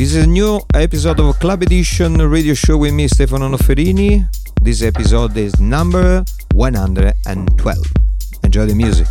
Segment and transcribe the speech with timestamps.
[0.00, 4.26] This is a new episode of Club Edition radio show with me, Stefano Noferini.
[4.62, 7.76] This episode is number 112.
[8.42, 9.06] Enjoy the music.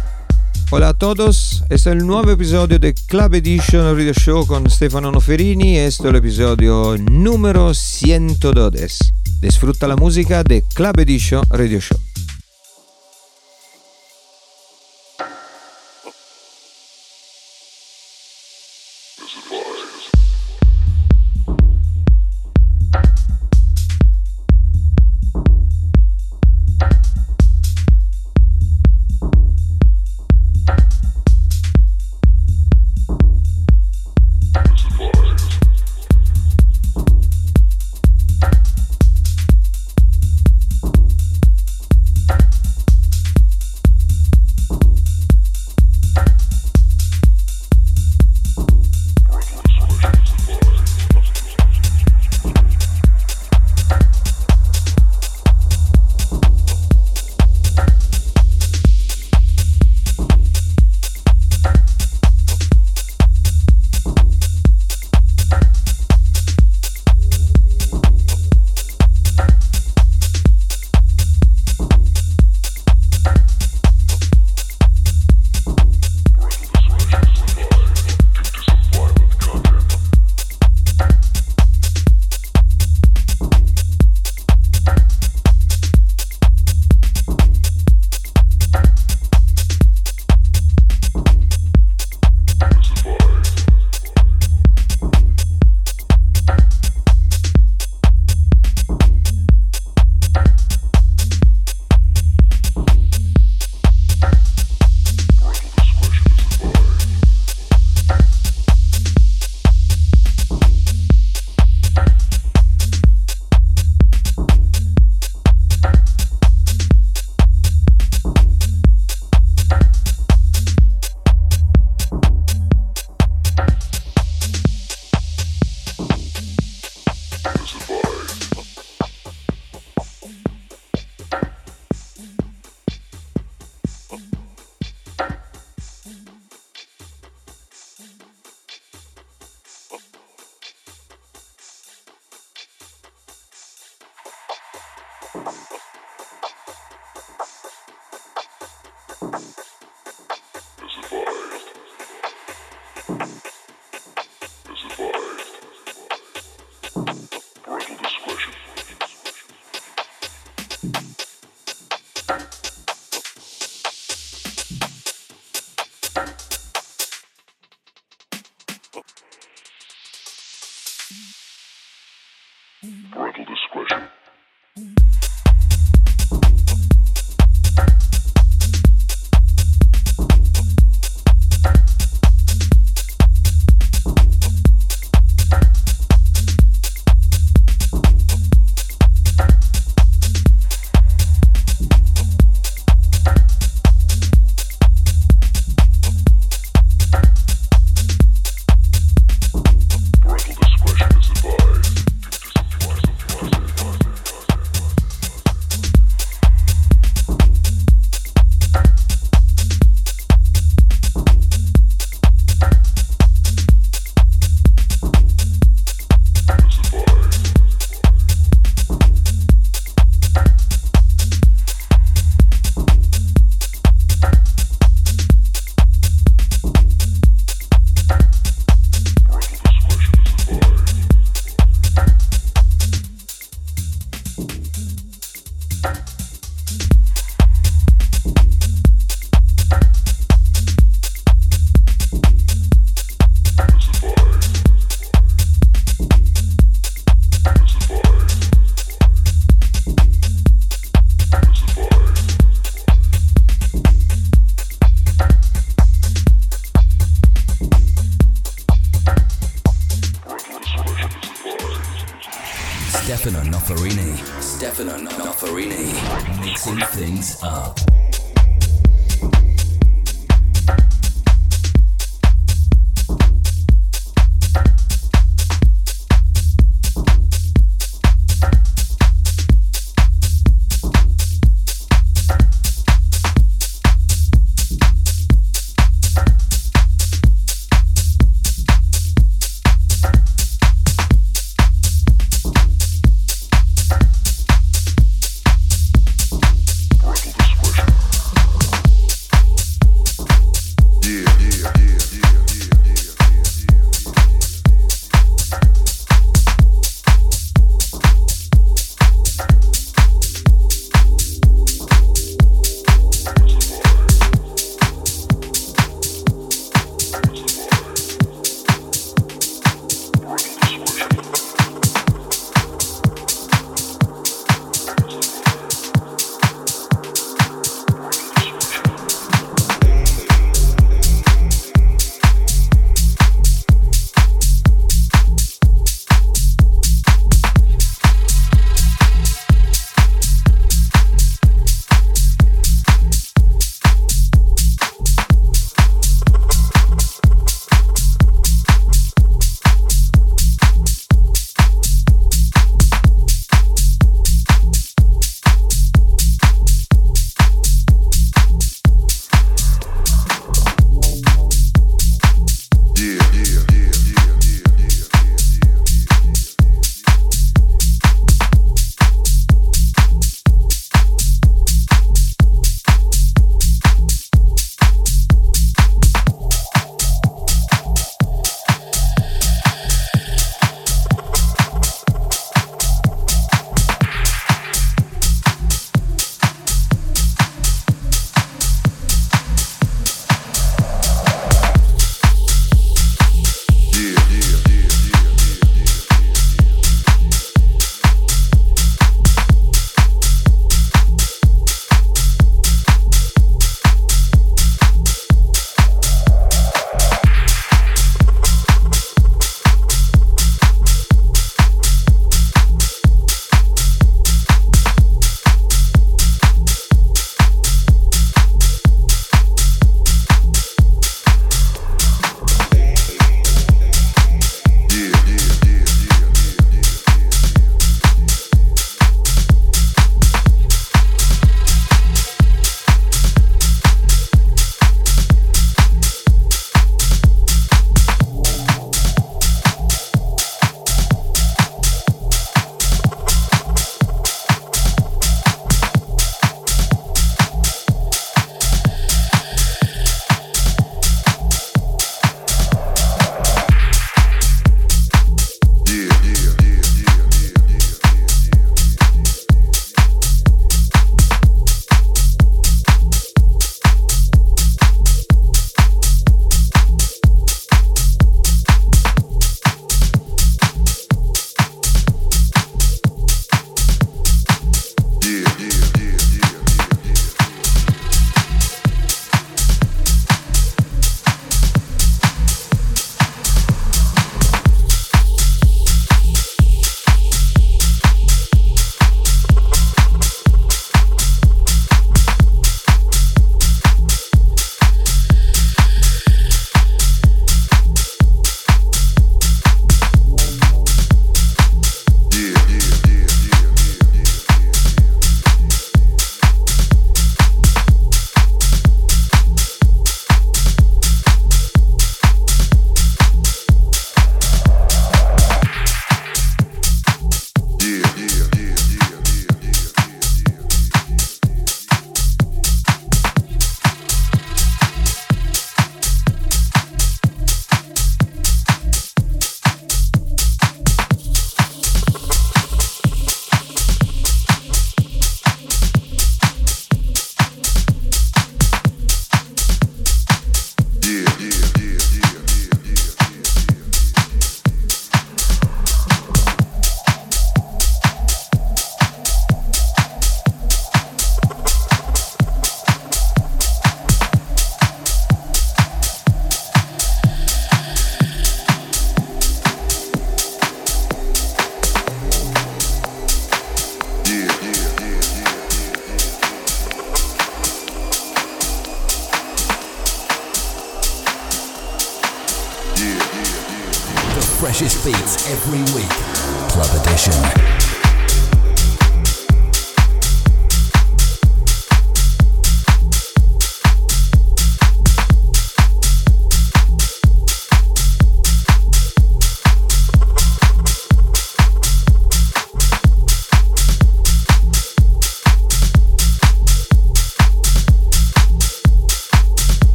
[0.71, 5.12] Hola a todos, este es el nuevo episodio de Club Edition Radio Show con Stefano
[5.12, 5.77] Noferini.
[5.77, 9.13] Este es el episodio número 102.
[9.41, 11.99] Disfruta la música de Club Edition Radio Show.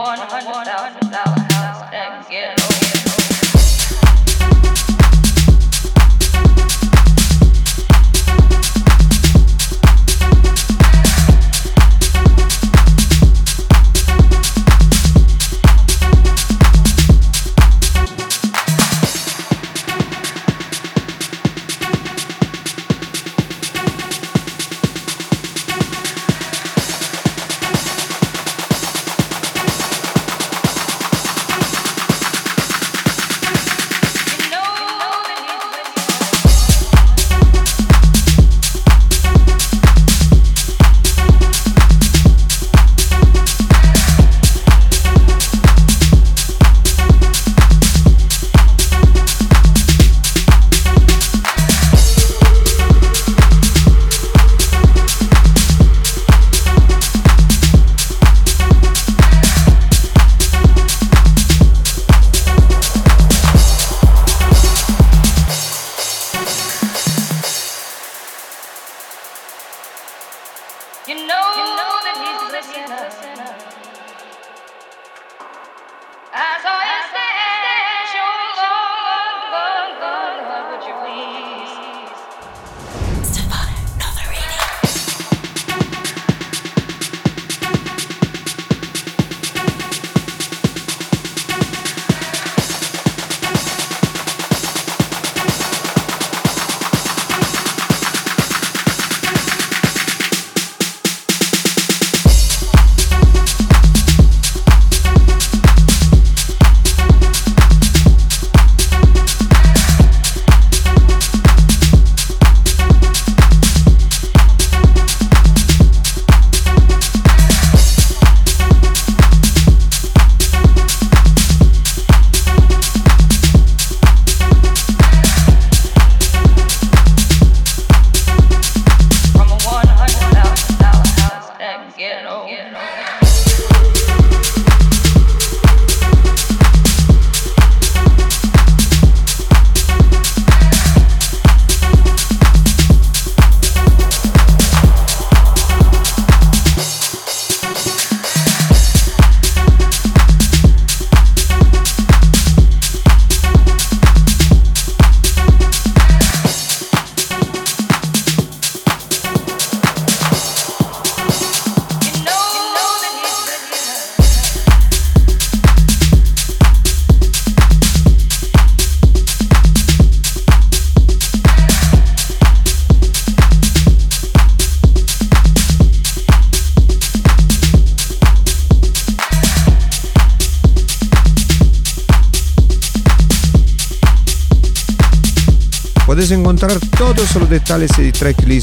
[0.00, 3.29] 100,000 dollar house and get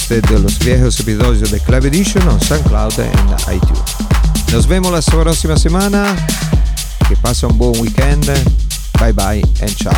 [0.08, 3.82] tracklist de los viejos episodios de Club Edition en SoundCloud y iTunes.
[4.52, 6.16] Nos vemos la próxima semana.
[7.08, 8.26] Que pasa un buen weekend.
[9.00, 9.94] Bye bye and ciao.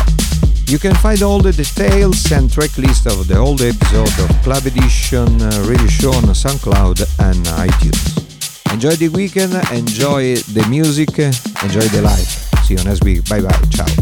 [0.66, 5.40] You can find all the details and tracklist of the old episode of Club Edition
[5.42, 8.72] uh, radio show on SoundCloud and iTunes.
[8.72, 12.48] Enjoy the weekend, enjoy the music, enjoy the life.
[12.64, 13.28] See you next week.
[13.28, 13.60] Bye bye.
[13.70, 13.99] Ciao.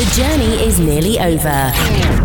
[0.00, 1.68] The journey is nearly over.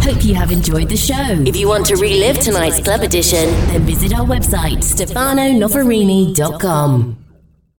[0.02, 1.44] Hope you have enjoyed the show.
[1.46, 7.25] If you want to relive tonight's club edition, then visit our website, stefanonoferini.com.